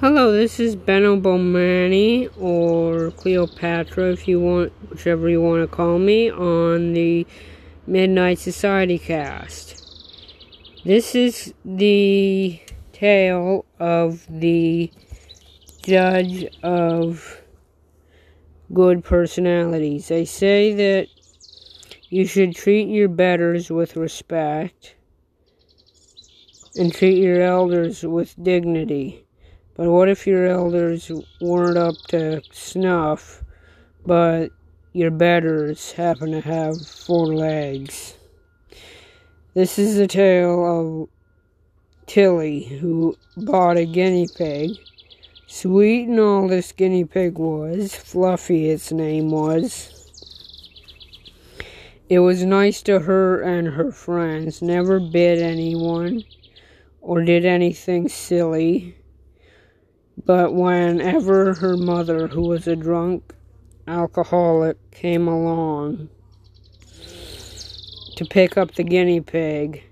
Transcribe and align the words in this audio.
Hello, 0.00 0.30
this 0.30 0.60
is 0.60 0.76
Benno 0.76 1.20
Bomani 1.20 2.30
or 2.40 3.10
Cleopatra, 3.10 4.12
if 4.12 4.28
you 4.28 4.38
want, 4.38 4.72
whichever 4.90 5.28
you 5.28 5.42
want 5.42 5.68
to 5.68 5.76
call 5.76 5.98
me, 5.98 6.30
on 6.30 6.92
the 6.92 7.26
Midnight 7.84 8.38
Society 8.38 8.96
cast. 8.96 9.84
This 10.84 11.16
is 11.16 11.52
the 11.64 12.60
tale 12.92 13.64
of 13.80 14.24
the 14.30 14.92
judge 15.82 16.46
of 16.62 17.42
good 18.72 19.02
personalities. 19.02 20.06
They 20.06 20.26
say 20.26 20.74
that 20.74 21.08
you 22.08 22.24
should 22.24 22.54
treat 22.54 22.86
your 22.86 23.08
betters 23.08 23.68
with 23.68 23.96
respect 23.96 24.94
and 26.76 26.94
treat 26.94 27.18
your 27.18 27.42
elders 27.42 28.04
with 28.04 28.40
dignity. 28.40 29.24
But 29.78 29.90
what 29.90 30.08
if 30.08 30.26
your 30.26 30.44
elders 30.44 31.08
weren't 31.40 31.78
up 31.78 31.94
to 32.08 32.42
snuff, 32.50 33.44
but 34.04 34.48
your 34.92 35.12
betters 35.12 35.92
happen 35.92 36.32
to 36.32 36.40
have 36.40 36.84
four 36.84 37.28
legs? 37.28 38.16
This 39.54 39.78
is 39.78 39.94
the 39.94 40.08
tale 40.08 40.66
of 40.66 41.08
Tilly, 42.08 42.64
who 42.64 43.16
bought 43.36 43.76
a 43.76 43.86
guinea 43.86 44.26
pig. 44.36 44.70
Sweet 45.46 46.08
and 46.08 46.18
all 46.18 46.48
this 46.48 46.72
guinea 46.72 47.04
pig 47.04 47.38
was, 47.38 47.94
Fluffy 47.94 48.70
its 48.70 48.90
name 48.90 49.30
was. 49.30 49.94
It 52.08 52.18
was 52.18 52.42
nice 52.42 52.82
to 52.82 52.98
her 52.98 53.42
and 53.42 53.68
her 53.68 53.92
friends, 53.92 54.60
never 54.60 54.98
bit 54.98 55.40
anyone 55.40 56.24
or 57.00 57.22
did 57.22 57.44
anything 57.44 58.08
silly 58.08 58.96
but 60.24 60.54
whenever 60.54 61.54
her 61.54 61.76
mother, 61.76 62.28
who 62.28 62.42
was 62.42 62.66
a 62.66 62.76
drunk 62.76 63.34
alcoholic, 63.86 64.76
came 64.90 65.28
along 65.28 66.08
to 68.16 68.24
pick 68.24 68.56
up 68.56 68.74
the 68.74 68.82
guinea 68.82 69.20
pig, 69.20 69.84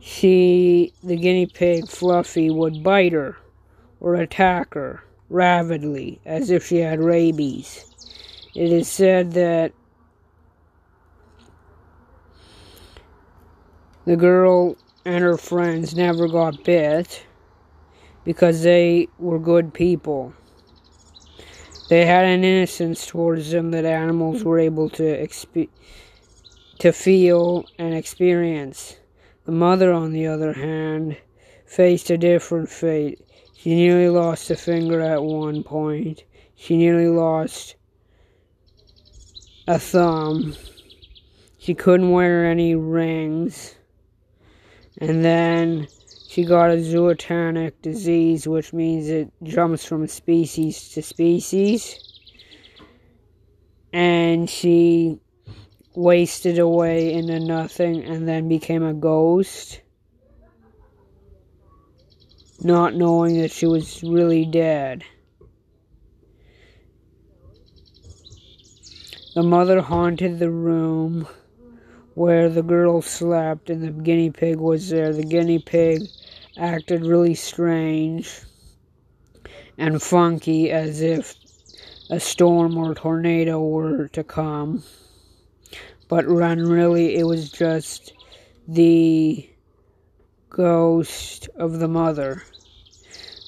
she, 0.00 0.92
the 1.02 1.16
guinea 1.16 1.46
pig 1.46 1.88
Fluffy, 1.88 2.50
would 2.50 2.82
bite 2.82 3.12
her 3.12 3.36
or 4.00 4.14
attack 4.14 4.74
her 4.74 5.04
rapidly 5.28 6.20
as 6.24 6.50
if 6.50 6.66
she 6.66 6.78
had 6.78 7.00
rabies. 7.00 7.86
It 8.54 8.72
is 8.72 8.88
said 8.88 9.32
that 9.32 9.72
the 14.04 14.16
girl 14.16 14.76
and 15.04 15.22
her 15.22 15.36
friends 15.36 15.94
never 15.94 16.26
got 16.26 16.64
bit 16.64 17.24
because 18.24 18.62
they 18.62 19.08
were 19.18 19.38
good 19.38 19.72
people. 19.72 20.34
They 21.88 22.06
had 22.06 22.24
an 22.24 22.44
innocence 22.44 23.06
towards 23.06 23.50
them 23.50 23.72
that 23.72 23.84
animals 23.84 24.44
were 24.44 24.58
able 24.58 24.88
to 24.90 25.02
exp- 25.02 25.68
to 26.78 26.92
feel 26.92 27.64
and 27.78 27.94
experience. 27.94 28.96
The 29.44 29.52
mother, 29.52 29.92
on 29.92 30.12
the 30.12 30.26
other 30.26 30.52
hand, 30.52 31.16
faced 31.66 32.10
a 32.10 32.16
different 32.16 32.68
fate. 32.68 33.20
She 33.56 33.74
nearly 33.74 34.08
lost 34.08 34.50
a 34.50 34.56
finger 34.56 35.00
at 35.00 35.22
one 35.22 35.62
point. 35.62 36.24
She 36.54 36.76
nearly 36.76 37.08
lost 37.08 37.74
a 39.66 39.78
thumb. 39.78 40.54
She 41.58 41.74
couldn't 41.74 42.10
wear 42.10 42.46
any 42.46 42.74
rings. 42.74 43.74
And 44.98 45.24
then 45.24 45.88
she 46.30 46.44
got 46.44 46.70
a 46.70 46.76
zoonotic 46.76 47.72
disease, 47.82 48.46
which 48.46 48.72
means 48.72 49.08
it 49.08 49.32
jumps 49.42 49.84
from 49.84 50.06
species 50.06 50.90
to 50.90 51.02
species. 51.02 51.98
And 53.92 54.48
she 54.48 55.18
wasted 55.96 56.60
away 56.60 57.12
into 57.14 57.40
nothing 57.40 58.04
and 58.04 58.28
then 58.28 58.48
became 58.48 58.84
a 58.84 58.94
ghost, 58.94 59.80
not 62.62 62.94
knowing 62.94 63.40
that 63.40 63.50
she 63.50 63.66
was 63.66 64.00
really 64.04 64.44
dead. 64.44 65.02
The 69.34 69.42
mother 69.42 69.80
haunted 69.80 70.38
the 70.38 70.50
room 70.50 71.26
where 72.20 72.50
the 72.50 72.62
girl 72.62 73.00
slept 73.00 73.70
and 73.70 73.82
the 73.82 73.90
guinea 73.90 74.28
pig 74.28 74.58
was 74.58 74.90
there. 74.90 75.10
The 75.10 75.24
guinea 75.24 75.58
pig 75.58 76.02
acted 76.58 77.02
really 77.02 77.34
strange 77.34 78.42
and 79.78 80.02
funky 80.02 80.70
as 80.70 81.00
if 81.00 81.34
a 82.10 82.20
storm 82.20 82.76
or 82.76 82.94
tornado 82.94 83.58
were 83.64 84.08
to 84.08 84.22
come. 84.22 84.84
But 86.08 86.28
when 86.28 86.62
really 86.62 87.16
it 87.16 87.24
was 87.24 87.50
just 87.50 88.12
the 88.68 89.48
ghost 90.50 91.48
of 91.56 91.78
the 91.78 91.88
mother. 91.88 92.42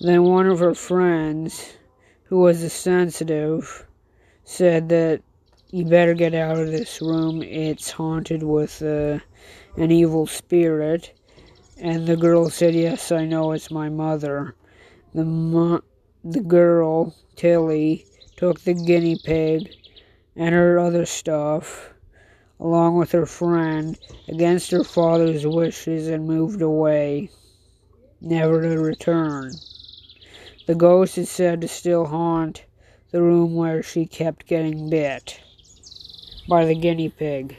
Then 0.00 0.22
one 0.22 0.46
of 0.46 0.60
her 0.60 0.74
friends, 0.74 1.74
who 2.22 2.38
was 2.38 2.62
a 2.62 2.70
sensitive, 2.70 3.86
said 4.44 4.88
that 4.88 5.20
you 5.74 5.86
better 5.86 6.12
get 6.12 6.34
out 6.34 6.58
of 6.58 6.70
this 6.70 7.00
room. 7.00 7.42
It's 7.42 7.90
haunted 7.90 8.42
with 8.42 8.82
uh, 8.82 9.18
an 9.78 9.90
evil 9.90 10.26
spirit. 10.26 11.18
And 11.78 12.06
the 12.06 12.16
girl 12.16 12.50
said, 12.50 12.74
Yes, 12.74 13.10
I 13.10 13.24
know 13.24 13.52
it's 13.52 13.70
my 13.70 13.88
mother. 13.88 14.54
The, 15.14 15.24
mo- 15.24 15.80
the 16.22 16.42
girl, 16.42 17.16
Tilly, 17.36 18.04
took 18.36 18.60
the 18.60 18.74
guinea 18.74 19.18
pig 19.24 19.74
and 20.36 20.54
her 20.54 20.78
other 20.78 21.06
stuff, 21.06 21.88
along 22.60 22.98
with 22.98 23.12
her 23.12 23.24
friend, 23.24 23.98
against 24.28 24.70
her 24.72 24.84
father's 24.84 25.46
wishes 25.46 26.06
and 26.06 26.26
moved 26.26 26.60
away, 26.60 27.30
never 28.20 28.60
to 28.60 28.78
return. 28.78 29.52
The 30.66 30.74
ghost 30.74 31.16
is 31.16 31.30
said 31.30 31.62
to 31.62 31.68
still 31.68 32.04
haunt 32.04 32.66
the 33.10 33.22
room 33.22 33.54
where 33.54 33.82
she 33.82 34.04
kept 34.04 34.46
getting 34.46 34.90
bit 34.90 35.40
by 36.48 36.64
the 36.64 36.74
guinea 36.74 37.08
pig. 37.08 37.58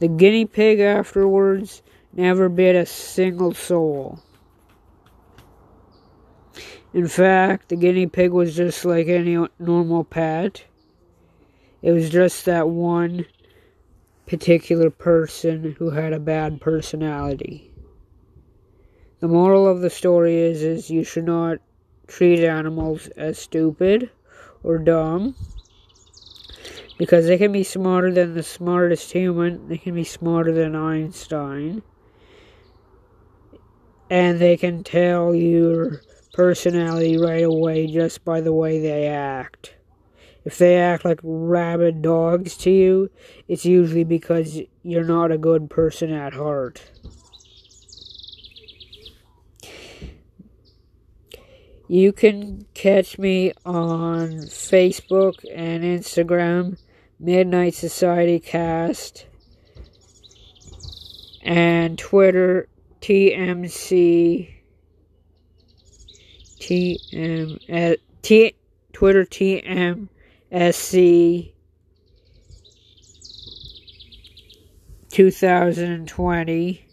The 0.00 0.08
guinea 0.08 0.44
pig 0.44 0.80
afterwards 0.80 1.82
never 2.12 2.48
bit 2.48 2.76
a 2.76 2.86
single 2.86 3.54
soul. 3.54 4.20
In 6.92 7.08
fact, 7.08 7.68
the 7.68 7.76
guinea 7.76 8.06
pig 8.06 8.30
was 8.30 8.54
just 8.54 8.84
like 8.84 9.08
any 9.08 9.46
normal 9.58 10.04
pet. 10.04 10.64
It 11.82 11.92
was 11.92 12.08
just 12.10 12.44
that 12.44 12.68
one 12.68 13.26
particular 14.26 14.90
person 14.90 15.76
who 15.78 15.90
had 15.90 16.12
a 16.12 16.20
bad 16.20 16.60
personality. 16.60 17.72
The 19.20 19.28
moral 19.28 19.66
of 19.66 19.80
the 19.80 19.90
story 19.90 20.36
is 20.36 20.62
is 20.62 20.90
you 20.90 21.02
should 21.02 21.24
not 21.24 21.58
treat 22.06 22.44
animals 22.44 23.08
as 23.16 23.38
stupid 23.38 24.10
or 24.62 24.78
dumb 24.78 25.34
because 26.98 27.26
they 27.26 27.38
can 27.38 27.52
be 27.52 27.64
smarter 27.64 28.12
than 28.12 28.34
the 28.34 28.42
smartest 28.42 29.12
human. 29.12 29.68
They 29.68 29.78
can 29.78 29.94
be 29.94 30.04
smarter 30.04 30.52
than 30.52 30.74
Einstein 30.76 31.82
and 34.10 34.38
they 34.38 34.56
can 34.56 34.84
tell 34.84 35.34
your 35.34 36.00
personality 36.32 37.16
right 37.18 37.44
away 37.44 37.86
just 37.86 38.24
by 38.24 38.40
the 38.40 38.52
way 38.52 38.78
they 38.78 39.06
act. 39.06 39.74
If 40.44 40.58
they 40.58 40.76
act 40.76 41.04
like 41.04 41.20
rabid 41.22 42.02
dogs 42.02 42.56
to 42.58 42.70
you, 42.70 43.10
it's 43.48 43.64
usually 43.64 44.04
because 44.04 44.60
you're 44.82 45.04
not 45.04 45.32
a 45.32 45.38
good 45.38 45.70
person 45.70 46.12
at 46.12 46.34
heart. 46.34 46.90
You 51.88 52.12
can 52.12 52.66
catch 52.74 53.18
me 53.18 53.52
on 53.64 54.32
Facebook 54.46 55.44
and 55.52 55.82
Instagram, 55.82 56.78
Midnight 57.18 57.74
Society 57.74 58.40
Cast, 58.40 59.26
and 61.42 61.98
Twitter 61.98 62.68
TMC 63.00 64.54
TM 66.60 67.58
uh, 67.70 67.96
T 68.22 68.54
Twitter 68.92 69.24
TMSC 69.24 70.08
2020. 75.10 76.86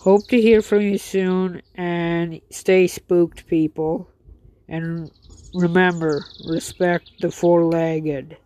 Hope 0.00 0.26
to 0.28 0.40
hear 0.40 0.62
from 0.62 0.80
you 0.80 0.96
soon 0.96 1.60
and 1.74 2.40
stay 2.50 2.86
spooked, 2.86 3.46
people. 3.46 4.08
And 4.68 5.10
remember, 5.54 6.24
respect 6.46 7.10
the 7.20 7.30
four 7.30 7.64
legged. 7.64 8.36